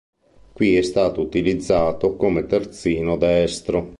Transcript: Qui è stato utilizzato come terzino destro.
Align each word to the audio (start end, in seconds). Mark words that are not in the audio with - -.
Qui 0.53 0.75
è 0.77 0.81
stato 0.81 1.21
utilizzato 1.21 2.15
come 2.15 2.47
terzino 2.47 3.17
destro. 3.17 3.89